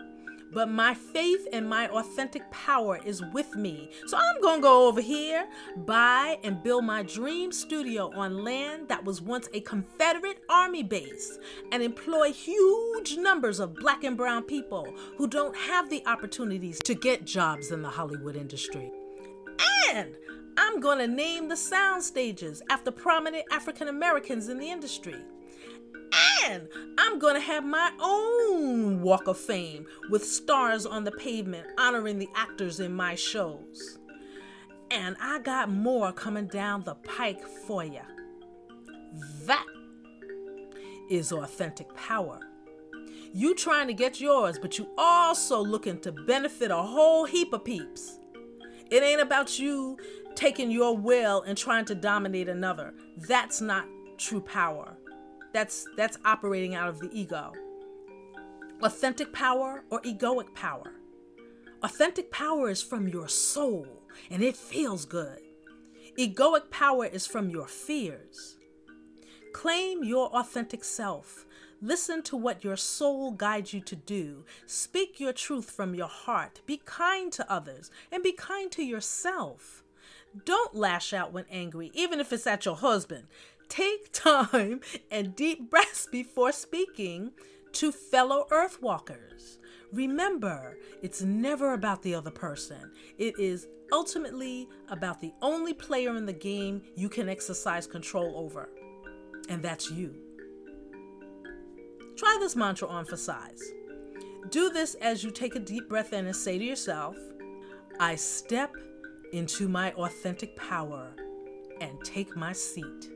but 0.54 0.70
my 0.70 0.94
faith 0.94 1.46
and 1.52 1.68
my 1.68 1.88
authentic 1.88 2.48
power 2.50 3.00
is 3.04 3.22
with 3.32 3.56
me. 3.56 3.90
So 4.06 4.16
I'm 4.16 4.40
going 4.40 4.58
to 4.60 4.62
go 4.62 4.88
over 4.88 5.00
here, 5.00 5.46
buy 5.78 6.38
and 6.44 6.62
build 6.62 6.84
my 6.84 7.02
dream 7.02 7.52
studio 7.52 8.10
on 8.14 8.44
land 8.44 8.88
that 8.88 9.04
was 9.04 9.20
once 9.20 9.48
a 9.52 9.60
Confederate 9.60 10.38
Army 10.48 10.82
base 10.82 11.38
and 11.72 11.82
employ 11.82 12.32
huge 12.32 13.16
numbers 13.16 13.58
of 13.58 13.74
black 13.74 14.04
and 14.04 14.16
brown 14.16 14.44
people 14.44 14.94
who 15.16 15.26
don't 15.26 15.56
have 15.56 15.90
the 15.90 16.02
opportunities 16.06 16.80
to 16.82 16.94
get 16.94 17.24
jobs 17.24 17.72
in 17.72 17.82
the 17.82 17.88
Hollywood 17.88 18.36
industry. 18.36 18.92
And 19.92 20.16
I'm 20.56 20.80
going 20.80 20.98
to 20.98 21.08
name 21.08 21.48
the 21.48 21.56
sound 21.56 22.02
stages 22.02 22.62
after 22.70 22.90
prominent 22.90 23.44
African 23.50 23.88
Americans 23.88 24.48
in 24.48 24.58
the 24.58 24.70
industry. 24.70 25.16
And 26.46 26.68
I'm 26.98 27.18
to 27.34 27.40
have 27.40 27.64
my 27.64 27.90
own 28.00 29.00
Walk 29.00 29.28
of 29.28 29.38
Fame 29.38 29.86
with 30.10 30.24
stars 30.24 30.84
on 30.84 31.04
the 31.04 31.12
pavement 31.12 31.66
honoring 31.78 32.18
the 32.18 32.28
actors 32.34 32.80
in 32.80 32.92
my 32.92 33.14
shows. 33.14 33.98
And 34.90 35.16
I 35.20 35.38
got 35.38 35.70
more 35.70 36.12
coming 36.12 36.46
down 36.46 36.82
the 36.84 36.96
pike 36.96 37.46
for 37.46 37.82
you. 37.82 38.02
That 39.46 39.64
is 41.08 41.32
authentic 41.32 41.94
power. 41.94 42.40
You 43.32 43.54
trying 43.54 43.86
to 43.88 43.94
get 43.94 44.20
yours, 44.20 44.58
but 44.60 44.78
you 44.78 44.88
also 44.98 45.60
looking 45.60 45.98
to 46.00 46.12
benefit 46.12 46.70
a 46.70 46.76
whole 46.76 47.24
heap 47.24 47.52
of 47.52 47.64
peeps. 47.64 48.18
It 48.90 49.02
ain't 49.02 49.20
about 49.20 49.58
you 49.58 49.96
taking 50.34 50.70
your 50.70 50.96
will 50.96 51.42
and 51.42 51.56
trying 51.56 51.86
to 51.86 51.94
dominate 51.94 52.48
another. 52.48 52.94
That's 53.16 53.60
not 53.60 53.86
true 54.18 54.40
power. 54.40 54.96
That's 55.54 55.86
that's 55.96 56.18
operating 56.24 56.74
out 56.74 56.88
of 56.88 56.98
the 56.98 57.08
ego. 57.12 57.52
Authentic 58.82 59.32
power 59.32 59.84
or 59.88 60.02
egoic 60.02 60.52
power. 60.54 60.92
Authentic 61.84 62.32
power 62.32 62.68
is 62.68 62.82
from 62.82 63.06
your 63.06 63.28
soul 63.28 63.86
and 64.30 64.42
it 64.42 64.56
feels 64.56 65.04
good. 65.04 65.38
Egoic 66.18 66.70
power 66.70 67.06
is 67.06 67.24
from 67.24 67.50
your 67.50 67.68
fears. 67.68 68.56
Claim 69.52 70.02
your 70.02 70.26
authentic 70.34 70.82
self. 70.82 71.46
Listen 71.80 72.20
to 72.24 72.36
what 72.36 72.64
your 72.64 72.76
soul 72.76 73.30
guides 73.30 73.72
you 73.72 73.80
to 73.82 73.94
do. 73.94 74.44
Speak 74.66 75.20
your 75.20 75.32
truth 75.32 75.70
from 75.70 75.94
your 75.94 76.08
heart. 76.08 76.62
Be 76.66 76.80
kind 76.84 77.30
to 77.32 77.52
others 77.52 77.92
and 78.10 78.24
be 78.24 78.32
kind 78.32 78.72
to 78.72 78.82
yourself. 78.82 79.84
Don't 80.44 80.74
lash 80.74 81.12
out 81.12 81.32
when 81.32 81.44
angry, 81.48 81.92
even 81.94 82.18
if 82.18 82.32
it's 82.32 82.46
at 82.46 82.64
your 82.64 82.74
husband. 82.74 83.28
Take 83.68 84.12
time 84.12 84.80
and 85.10 85.34
deep 85.34 85.70
breaths 85.70 86.06
before 86.10 86.52
speaking 86.52 87.32
to 87.72 87.90
fellow 87.90 88.46
Earthwalkers. 88.50 89.58
Remember, 89.92 90.78
it's 91.02 91.22
never 91.22 91.72
about 91.72 92.02
the 92.02 92.14
other 92.14 92.30
person. 92.30 92.90
It 93.18 93.38
is 93.38 93.66
ultimately 93.92 94.68
about 94.88 95.20
the 95.20 95.32
only 95.42 95.72
player 95.72 96.16
in 96.16 96.26
the 96.26 96.32
game 96.32 96.82
you 96.96 97.08
can 97.08 97.28
exercise 97.28 97.86
control 97.86 98.34
over, 98.36 98.68
and 99.48 99.62
that's 99.62 99.90
you. 99.90 100.14
Try 102.16 102.36
this 102.40 102.56
mantra 102.56 102.88
on 102.88 103.04
for 103.04 103.16
size. 103.16 103.62
Do 104.50 104.70
this 104.70 104.94
as 104.96 105.24
you 105.24 105.30
take 105.30 105.56
a 105.56 105.60
deep 105.60 105.88
breath 105.88 106.12
in 106.12 106.26
and 106.26 106.36
say 106.36 106.58
to 106.58 106.64
yourself, 106.64 107.16
I 107.98 108.14
step 108.16 108.74
into 109.32 109.68
my 109.68 109.92
authentic 109.92 110.54
power 110.56 111.10
and 111.80 111.98
take 112.04 112.36
my 112.36 112.52
seat. 112.52 113.10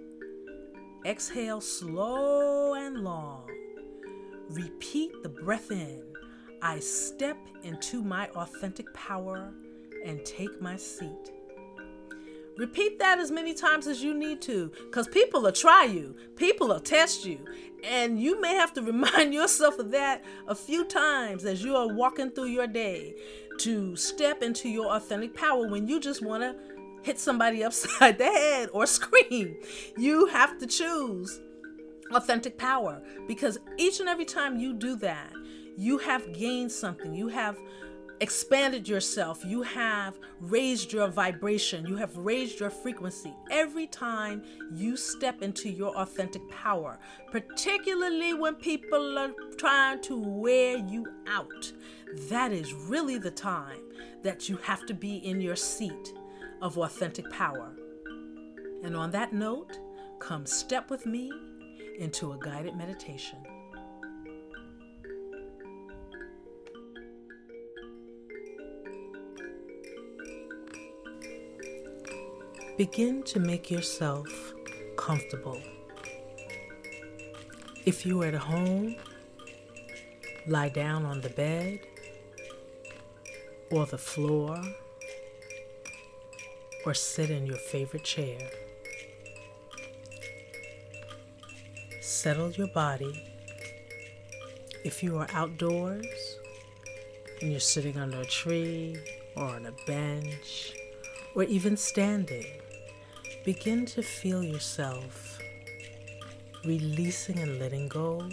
Exhale 1.06 1.60
slow 1.60 2.74
and 2.74 2.98
long. 2.98 3.48
Repeat 4.50 5.12
the 5.22 5.28
breath 5.28 5.70
in. 5.70 6.02
I 6.60 6.80
step 6.80 7.38
into 7.62 8.02
my 8.02 8.28
authentic 8.30 8.92
power 8.94 9.52
and 10.04 10.24
take 10.24 10.60
my 10.60 10.76
seat. 10.76 11.32
Repeat 12.56 12.98
that 12.98 13.20
as 13.20 13.30
many 13.30 13.54
times 13.54 13.86
as 13.86 14.02
you 14.02 14.12
need 14.12 14.42
to 14.42 14.72
because 14.86 15.06
people 15.06 15.42
will 15.42 15.52
try 15.52 15.84
you, 15.84 16.16
people 16.34 16.66
will 16.66 16.80
test 16.80 17.24
you, 17.24 17.38
and 17.84 18.20
you 18.20 18.40
may 18.40 18.54
have 18.56 18.72
to 18.72 18.82
remind 18.92 19.32
yourself 19.32 19.78
of 19.78 19.92
that 19.92 20.24
a 20.48 20.54
few 20.56 20.84
times 20.84 21.44
as 21.44 21.62
you 21.62 21.76
are 21.76 21.86
walking 21.86 22.30
through 22.30 22.46
your 22.48 22.66
day 22.66 23.14
to 23.58 23.94
step 23.94 24.42
into 24.42 24.68
your 24.68 24.96
authentic 24.96 25.34
power 25.34 25.68
when 25.68 25.86
you 25.86 26.00
just 26.00 26.22
want 26.22 26.42
to 26.42 26.56
hit 27.02 27.18
somebody 27.18 27.64
upside 27.64 28.18
the 28.18 28.24
head 28.24 28.70
or 28.72 28.86
scream. 28.86 29.56
You 29.96 30.26
have 30.26 30.58
to 30.58 30.66
choose 30.66 31.40
authentic 32.12 32.56
power 32.56 33.02
because 33.26 33.58
each 33.76 34.00
and 34.00 34.08
every 34.08 34.24
time 34.24 34.58
you 34.58 34.72
do 34.72 34.96
that, 34.96 35.32
you 35.76 35.98
have 35.98 36.32
gained 36.32 36.72
something. 36.72 37.14
You 37.14 37.28
have 37.28 37.56
expanded 38.20 38.88
yourself. 38.88 39.44
You 39.44 39.62
have 39.62 40.18
raised 40.40 40.92
your 40.92 41.08
vibration. 41.08 41.86
You 41.86 41.96
have 41.96 42.16
raised 42.16 42.58
your 42.60 42.70
frequency 42.70 43.32
every 43.50 43.86
time 43.86 44.42
you 44.72 44.96
step 44.96 45.42
into 45.42 45.68
your 45.68 45.96
authentic 45.96 46.42
power, 46.50 46.98
particularly 47.30 48.34
when 48.34 48.56
people 48.56 49.18
are 49.18 49.32
trying 49.56 50.02
to 50.02 50.18
wear 50.18 50.78
you 50.78 51.06
out. 51.28 51.72
That 52.28 52.52
is 52.52 52.72
really 52.72 53.18
the 53.18 53.30
time 53.30 53.80
that 54.22 54.48
you 54.48 54.56
have 54.58 54.86
to 54.86 54.94
be 54.94 55.16
in 55.18 55.40
your 55.40 55.56
seat 55.56 56.12
of 56.60 56.78
authentic 56.78 57.30
power. 57.30 57.70
And 58.82 58.96
on 58.96 59.10
that 59.12 59.32
note, 59.32 59.78
come 60.18 60.46
step 60.46 60.90
with 60.90 61.06
me 61.06 61.32
into 61.98 62.32
a 62.32 62.38
guided 62.38 62.76
meditation. 62.76 63.38
Begin 72.76 73.24
to 73.24 73.40
make 73.40 73.70
yourself 73.70 74.28
comfortable. 74.96 75.60
If 77.84 78.06
you 78.06 78.22
are 78.22 78.26
at 78.26 78.34
home, 78.34 78.94
lie 80.46 80.68
down 80.68 81.04
on 81.04 81.20
the 81.20 81.30
bed 81.30 81.80
or 83.70 83.86
the 83.86 83.98
floor 83.98 84.62
or 86.88 86.94
sit 86.94 87.28
in 87.28 87.46
your 87.46 87.58
favorite 87.58 88.02
chair. 88.02 88.38
Settle 92.00 92.50
your 92.52 92.68
body. 92.68 93.30
If 94.84 95.02
you 95.02 95.18
are 95.18 95.28
outdoors 95.34 96.38
and 97.42 97.50
you're 97.50 97.60
sitting 97.60 97.98
under 97.98 98.22
a 98.22 98.24
tree 98.24 98.96
or 99.36 99.44
on 99.44 99.66
a 99.66 99.72
bench 99.86 100.72
or 101.34 101.42
even 101.42 101.76
standing, 101.76 102.46
begin 103.44 103.84
to 103.84 104.02
feel 104.02 104.42
yourself 104.42 105.38
releasing 106.64 107.38
and 107.38 107.58
letting 107.58 107.88
go 107.88 108.26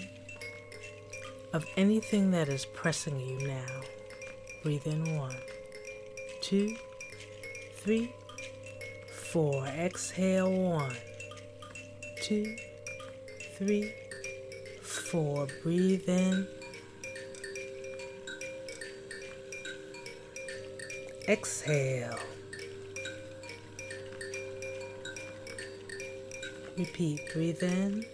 of 1.51 1.65
anything 1.75 2.31
that 2.31 2.47
is 2.47 2.63
pressing 2.63 3.19
you 3.19 3.45
now. 3.45 3.81
Breathe 4.63 4.87
in 4.87 5.17
one, 5.17 5.35
two, 6.39 6.77
three, 7.75 8.13
four. 9.35 9.67
Exhale 9.67 10.49
one, 10.49 10.95
two, 12.21 12.55
three, 13.57 13.93
four. 14.81 15.45
Breathe 15.61 16.07
in. 16.07 16.47
Exhale. 21.27 22.17
Repeat. 26.77 27.19
Breathe 27.33 27.61
in. 27.61 28.05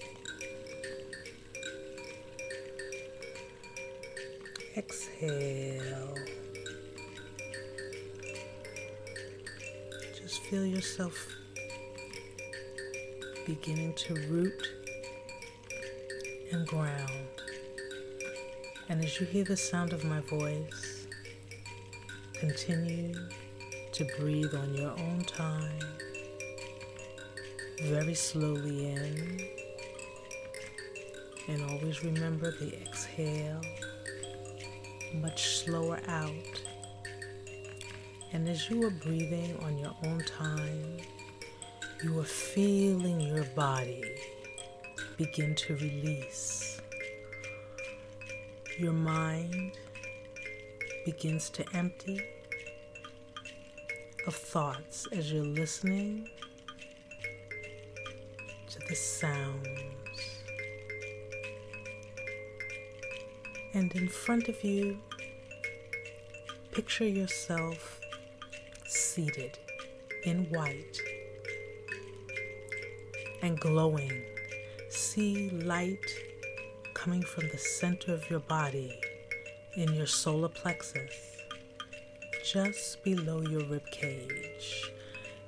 Exhale. 4.75 6.15
Feel 10.51 10.65
yourself 10.65 11.33
beginning 13.45 13.93
to 13.93 14.13
root 14.27 14.67
and 16.51 16.67
ground. 16.67 17.29
And 18.89 19.01
as 19.01 19.17
you 19.17 19.25
hear 19.25 19.45
the 19.45 19.55
sound 19.55 19.93
of 19.93 20.03
my 20.03 20.19
voice, 20.19 21.07
continue 22.33 23.13
to 23.93 24.05
breathe 24.19 24.53
on 24.53 24.75
your 24.75 24.89
own 24.89 25.23
time 25.25 25.79
very 27.83 28.13
slowly 28.13 28.91
in. 28.91 29.47
And 31.47 31.63
always 31.71 32.03
remember 32.03 32.51
the 32.51 32.77
exhale, 32.81 33.61
much 35.13 35.59
slower 35.59 36.01
out. 36.09 36.60
And 38.33 38.47
as 38.47 38.69
you 38.69 38.85
are 38.87 38.91
breathing 38.91 39.57
on 39.61 39.77
your 39.77 39.93
own 40.05 40.23
time, 40.23 40.97
you 42.01 42.17
are 42.19 42.23
feeling 42.23 43.19
your 43.19 43.43
body 43.43 44.03
begin 45.17 45.53
to 45.53 45.75
release. 45.75 46.79
Your 48.79 48.93
mind 48.93 49.77
begins 51.05 51.49
to 51.51 51.65
empty 51.73 52.21
of 54.25 54.35
thoughts 54.35 55.07
as 55.11 55.31
you're 55.31 55.43
listening 55.43 56.29
to 58.69 58.79
the 58.87 58.95
sounds. 58.95 59.67
And 63.73 63.93
in 63.93 64.07
front 64.07 64.47
of 64.47 64.63
you, 64.63 64.99
picture 66.71 67.07
yourself 67.07 68.00
seated 69.13 69.59
in 70.23 70.45
white 70.51 70.97
and 73.41 73.59
glowing. 73.59 74.23
See 74.89 75.49
light 75.49 76.05
coming 76.93 77.21
from 77.21 77.49
the 77.49 77.57
center 77.57 78.13
of 78.13 78.29
your 78.29 78.39
body 78.39 78.97
in 79.75 79.93
your 79.93 80.07
solar 80.07 80.47
plexus, 80.47 81.13
just 82.45 83.03
below 83.03 83.41
your 83.41 83.65
rib 83.65 83.85
cage. 83.91 84.89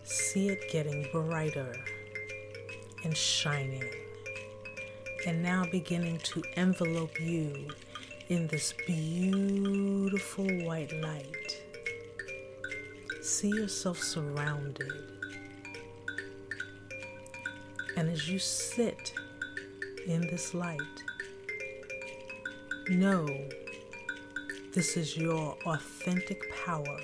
See 0.03 0.49
it 0.49 0.69
getting 0.69 1.07
brighter 1.13 1.73
and 3.05 3.15
shining, 3.15 3.89
and 5.25 5.41
now 5.41 5.63
beginning 5.71 6.17
to 6.19 6.43
envelope 6.57 7.17
you 7.17 7.69
in 8.27 8.47
this 8.47 8.73
beautiful 8.85 10.47
white 10.65 10.91
light. 11.01 11.42
See 13.23 13.47
yourself 13.47 14.03
surrounded. 14.03 14.91
And 17.95 18.09
as 18.09 18.27
you 18.27 18.37
sit 18.37 19.13
in 20.05 20.27
this 20.27 20.53
light, 20.53 20.77
know 22.89 23.25
this 24.73 24.97
is 24.97 25.15
your 25.15 25.55
authentic 25.65 26.53
power. 26.65 26.99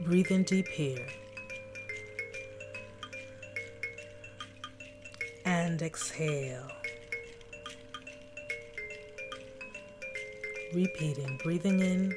Breathe 0.00 0.30
in 0.30 0.44
deep 0.44 0.68
here. 0.68 1.06
And 5.44 5.82
exhale. 5.82 6.70
Repeating, 10.72 11.38
breathing 11.42 11.80
in 11.80 12.16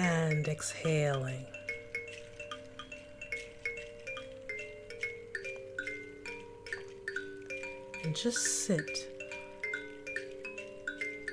and 0.00 0.48
exhaling. 0.48 1.44
And 8.02 8.16
just 8.16 8.64
sit 8.64 9.08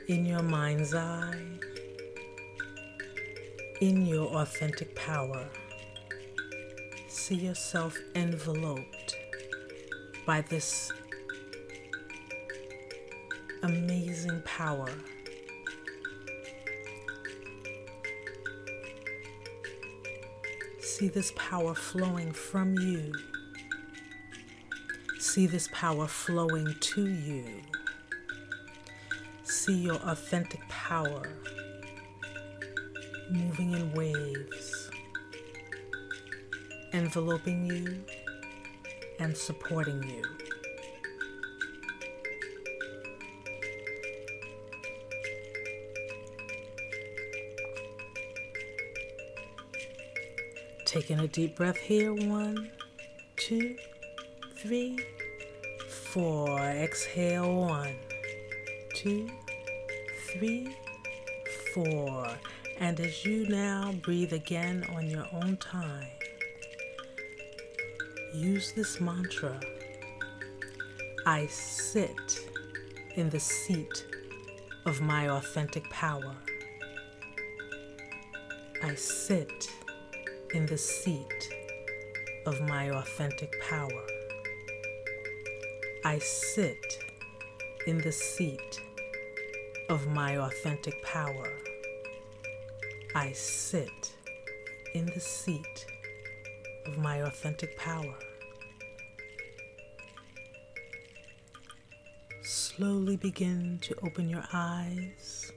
in 0.09 0.25
your 0.25 0.43
mind's 0.43 0.93
eye, 0.93 1.41
in 3.79 4.05
your 4.05 4.27
authentic 4.35 4.93
power. 4.95 5.47
See 7.07 7.35
yourself 7.35 7.97
enveloped 8.15 9.15
by 10.25 10.41
this 10.41 10.91
amazing 13.63 14.41
power. 14.43 14.89
See 20.97 21.09
this 21.09 21.31
power 21.35 21.75
flowing 21.75 22.31
from 22.31 22.73
you. 22.79 23.13
See 25.19 25.45
this 25.45 25.69
power 25.71 26.07
flowing 26.07 26.73
to 26.73 27.07
you. 27.07 27.45
See 29.43 29.75
your 29.75 29.97
authentic 29.97 30.67
power 30.69 31.21
moving 33.29 33.73
in 33.73 33.93
waves, 33.93 34.89
enveloping 36.93 37.67
you 37.67 38.03
and 39.19 39.37
supporting 39.37 40.01
you. 40.01 40.46
Taking 50.87 51.19
a 51.19 51.27
deep 51.27 51.57
breath 51.57 51.75
here. 51.75 52.13
One, 52.13 52.71
two, 53.35 53.75
three, 54.55 54.97
four. 55.89 56.57
Exhale. 56.59 57.53
One, 57.53 57.93
two, 58.95 59.29
three, 60.29 60.73
four. 61.73 62.29
And 62.79 63.01
as 63.01 63.25
you 63.25 63.49
now 63.49 63.91
breathe 64.01 64.31
again 64.31 64.85
on 64.95 65.09
your 65.09 65.25
own 65.33 65.57
time, 65.57 66.07
use 68.33 68.71
this 68.71 69.01
mantra 69.01 69.59
I 71.25 71.47
sit 71.47 72.39
in 73.15 73.29
the 73.29 73.41
seat 73.41 74.05
of 74.85 75.01
my 75.01 75.27
authentic 75.31 75.83
power. 75.89 76.37
I 78.81 78.95
sit 78.95 79.69
in 80.53 80.65
the 80.65 80.77
seat 80.77 81.49
of 82.45 82.61
my 82.61 82.89
authentic 82.89 83.53
power. 83.61 84.07
I 86.05 86.19
sit 86.19 86.99
in 87.85 87.97
the 87.97 88.11
seat 88.11 88.81
of 89.89 90.07
my 90.07 90.37
authentic 90.37 91.03
power. 91.03 91.51
I 93.13 93.33
sit 93.33 94.15
in 94.93 95.07
the 95.07 95.19
seat 95.19 95.85
of 96.85 96.97
my 96.97 97.17
authentic 97.23 97.77
power. 97.77 98.15
Slowly 102.43 103.17
begin 103.17 103.79
to 103.81 103.95
open 104.01 104.29
your 104.29 104.45
eyes, 104.53 105.51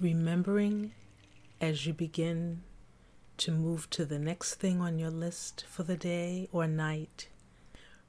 remembering 0.00 0.92
as 1.64 1.86
you 1.86 1.94
begin 1.94 2.62
to 3.38 3.50
move 3.50 3.88
to 3.88 4.04
the 4.04 4.18
next 4.18 4.56
thing 4.56 4.82
on 4.82 4.98
your 4.98 5.10
list 5.10 5.64
for 5.66 5.82
the 5.82 5.96
day 5.96 6.46
or 6.52 6.66
night, 6.66 7.28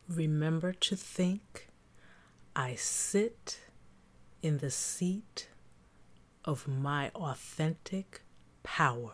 remember 0.10 0.74
to 0.74 0.96
think 0.96 1.70
I 2.54 2.76
sit 2.76 3.62
in 4.44 4.58
the 4.58 4.70
seat 4.70 5.48
of 6.44 6.68
my 6.68 7.10
authentic 7.16 8.24
power. 8.62 9.14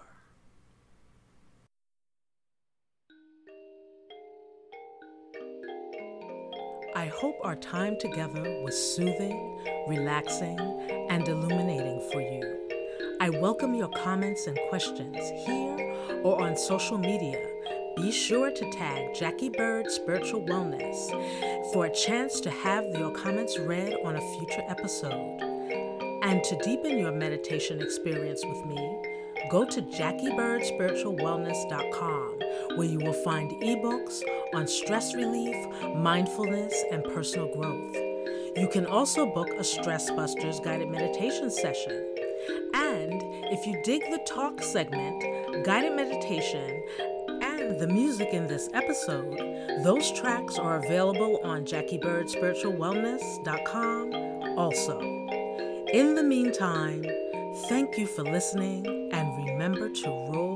I 6.96 7.06
hope 7.06 7.36
our 7.44 7.56
time 7.56 7.98
together 8.00 8.62
was 8.64 8.76
soothing, 8.76 9.86
relaxing, 9.88 10.60
and 11.10 11.28
illuminating 11.28 12.10
for 12.12 12.22
you. 12.22 12.61
I 13.22 13.30
welcome 13.30 13.74
your 13.76 13.90
comments 13.90 14.48
and 14.48 14.58
questions 14.70 15.16
here 15.46 15.96
or 16.24 16.42
on 16.42 16.58
social 16.58 16.98
media. 16.98 17.40
Be 17.96 18.12
sure 18.12 18.50
to 18.50 18.72
tag 18.72 19.14
Jackie 19.14 19.50
Bird 19.50 19.92
Spiritual 19.92 20.42
Wellness 20.42 21.12
for 21.72 21.86
a 21.86 21.94
chance 21.94 22.40
to 22.40 22.50
have 22.50 22.84
your 22.98 23.12
comments 23.12 23.60
read 23.60 23.96
on 24.04 24.16
a 24.16 24.38
future 24.40 24.64
episode. 24.68 25.38
And 26.24 26.44
to 26.44 26.58
deepen 26.64 26.98
your 26.98 27.12
meditation 27.12 27.80
experience 27.80 28.44
with 28.44 28.66
me, 28.66 29.04
go 29.52 29.66
to 29.66 29.84
JackieBirdSpiritualWellness.com 29.84 32.40
where 32.76 32.88
you 32.88 32.98
will 32.98 33.14
find 33.14 33.52
ebooks 33.62 34.24
on 34.56 34.66
stress 34.66 35.14
relief, 35.14 35.68
mindfulness, 35.96 36.74
and 36.92 37.04
personal 37.04 37.54
growth. 37.54 37.96
You 38.58 38.68
can 38.68 38.88
also 38.88 39.28
book 39.28 39.50
a 39.60 39.64
Stress 39.64 40.10
Busters 40.10 40.60
guided 40.60 40.90
meditation 40.90 41.52
session. 41.52 42.08
And 42.74 43.22
if 43.52 43.68
you 43.68 43.82
dig 43.84 44.02
the 44.12 44.20
talk 44.26 44.62
segment, 44.62 45.66
guided 45.66 45.94
meditation, 45.96 46.84
and 47.42 47.80
the 47.80 47.88
music 47.88 48.34
in 48.34 48.48
this 48.48 48.70
episode, 48.74 49.38
those 49.84 50.12
tracks 50.12 50.58
are 50.58 50.78
available 50.78 51.40
on 51.44 51.66
JackieBirdSpiritualWellness.com 51.66 54.14
also. 54.58 55.00
In 55.94 56.16
the 56.16 56.24
meantime, 56.24 57.06
thank 57.68 57.98
you 57.98 58.08
for 58.08 58.24
listening 58.24 58.88
and 59.12 59.46
remember 59.46 59.90
to 59.90 60.08
roll 60.08 60.51